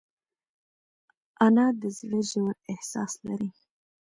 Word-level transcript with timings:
انا 1.45 1.65
د 1.81 1.83
زړه 1.97 2.21
ژور 2.29 2.53
احساس 2.71 3.11
لري 3.27 3.49